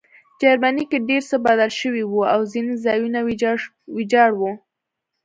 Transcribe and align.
جرمني 0.41 0.83
کې 0.89 0.97
ډېر 1.09 1.23
څه 1.29 1.37
بدل 1.47 1.71
شوي 1.79 2.03
وو 2.05 2.21
او 2.33 2.41
ځینې 2.53 2.73
ځایونه 2.85 3.19
ویجاړ 3.97 4.29
وو 4.39 4.51